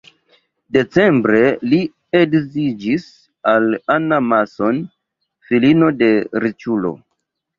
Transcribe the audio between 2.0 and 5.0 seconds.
edziĝis al Anna Mason,